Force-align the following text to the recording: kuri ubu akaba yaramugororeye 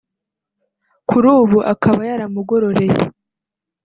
kuri 1.09 1.27
ubu 1.39 1.57
akaba 1.73 2.01
yaramugororeye 2.09 2.99